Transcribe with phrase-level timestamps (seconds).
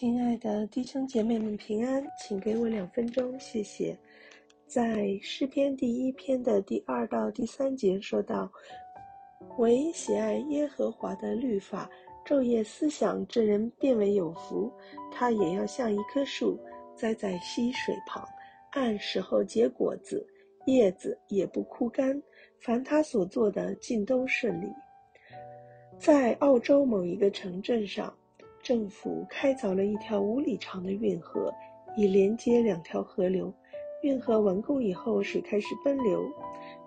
[0.00, 3.98] 亲爱的弟兄姐妹们平安，请给我两分钟，谢谢。
[4.64, 8.48] 在诗篇第一篇的第二到第三节说到
[9.58, 11.90] ：“唯喜爱耶和华的律法，
[12.24, 14.72] 昼夜思想之人，便为有福。
[15.10, 16.56] 他也要像一棵树，
[16.94, 18.24] 栽在溪水旁，
[18.70, 20.24] 按时候结果子，
[20.66, 22.22] 叶子也不枯干。
[22.60, 24.72] 凡他所做的，尽都顺利。”
[25.98, 28.14] 在澳洲某一个城镇上。
[28.68, 31.50] 政府开凿了一条五里长的运河，
[31.96, 33.50] 以连接两条河流。
[34.02, 36.22] 运河完工以后，水开始奔流，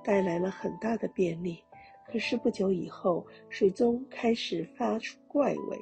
[0.03, 1.57] 带来了很大的便利。
[2.05, 5.79] 可是不久以后，水中开始发出怪味，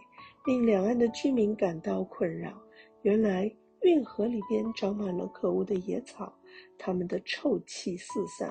[0.47, 2.53] 令两岸的居民感到困扰。
[3.01, 6.33] 原来运河里边长满了可恶的野草，
[6.77, 8.49] 它们的臭气四散，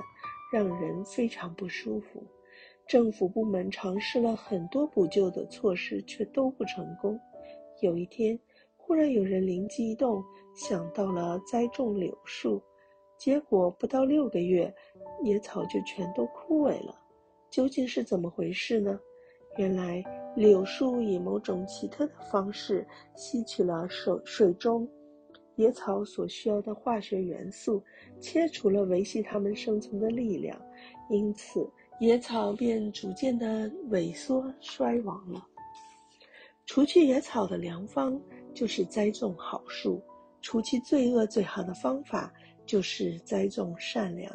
[0.53, 2.23] 让人非常不舒服。
[2.87, 7.19] 政府部门尝试了很多补救的措施，却都不成功。
[7.81, 8.39] 有一天，
[8.77, 10.23] 忽然有人灵机一动，
[10.55, 12.61] 想到了栽种柳树，
[13.17, 14.73] 结果不到六个月，
[15.23, 16.95] 野草就全都枯萎了。
[17.51, 18.99] 究竟是怎么回事呢？
[19.57, 20.05] 原来
[20.37, 24.89] 柳树以某种奇特的方式吸取了水水中
[25.57, 27.83] 野草所需要的化学元素，
[28.21, 30.57] 切除了维系它们生存的力量，
[31.11, 35.45] 因此野草便逐渐的萎缩衰亡了。
[36.69, 38.21] 除去野草的良方，
[38.53, 39.99] 就是栽种好树；
[40.43, 42.31] 除去罪恶最好的方法，
[42.67, 44.31] 就是栽种善良。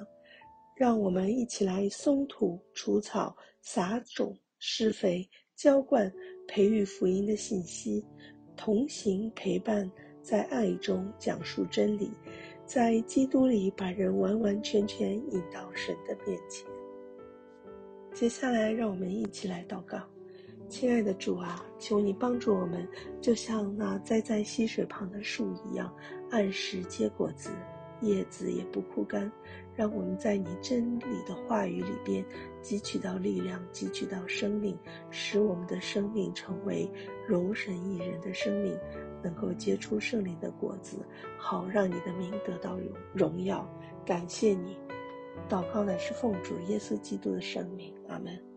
[0.75, 6.11] 让我们一起来松土、除草、撒种、施肥、浇灌、
[6.47, 8.03] 培育福音的信息，
[8.57, 9.89] 同行陪伴，
[10.23, 12.09] 在爱中讲述真理，
[12.65, 16.67] 在基督里把人完完全全引到神的面前。
[18.11, 19.99] 接下来，让我们一起来祷告。
[20.73, 22.85] 亲爱的主啊，求你帮助我们，
[23.21, 25.93] 就像那栽在溪水旁的树一样，
[26.31, 27.52] 按时结果子，
[28.02, 29.31] 叶子也不枯干。
[29.75, 32.25] 让我们在你真理的话语里边
[32.63, 34.75] 汲取到力量，汲取到生命，
[35.11, 36.91] 使我们的生命成为
[37.28, 38.75] 容神益人的生命，
[39.23, 40.97] 能够结出圣灵的果子，
[41.38, 43.63] 好让你的名得到荣荣耀。
[44.03, 44.75] 感谢你，
[45.47, 48.53] 祷告乃是奉主耶稣基督的圣名，阿门。